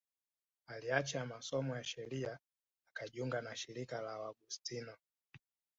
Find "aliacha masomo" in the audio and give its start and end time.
0.67-1.75